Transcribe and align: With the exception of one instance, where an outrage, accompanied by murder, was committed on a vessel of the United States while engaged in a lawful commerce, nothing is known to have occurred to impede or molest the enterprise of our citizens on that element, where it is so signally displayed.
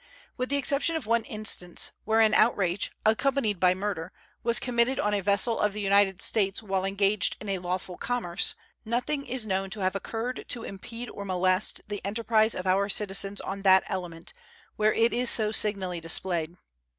With 0.35 0.49
the 0.49 0.57
exception 0.57 0.95
of 0.95 1.05
one 1.05 1.23
instance, 1.25 1.91
where 2.05 2.21
an 2.21 2.33
outrage, 2.33 2.91
accompanied 3.05 3.59
by 3.59 3.75
murder, 3.75 4.11
was 4.41 4.59
committed 4.59 4.99
on 4.99 5.13
a 5.13 5.21
vessel 5.21 5.59
of 5.59 5.73
the 5.73 5.81
United 5.81 6.23
States 6.23 6.63
while 6.63 6.85
engaged 6.85 7.37
in 7.39 7.47
a 7.49 7.59
lawful 7.59 7.97
commerce, 7.99 8.55
nothing 8.83 9.27
is 9.27 9.45
known 9.45 9.69
to 9.69 9.81
have 9.81 9.95
occurred 9.95 10.45
to 10.47 10.63
impede 10.63 11.11
or 11.11 11.23
molest 11.23 11.81
the 11.87 12.03
enterprise 12.03 12.55
of 12.55 12.65
our 12.65 12.89
citizens 12.89 13.39
on 13.41 13.61
that 13.61 13.83
element, 13.85 14.33
where 14.75 14.91
it 14.93 15.13
is 15.13 15.29
so 15.29 15.51
signally 15.51 15.99
displayed. 16.01 16.57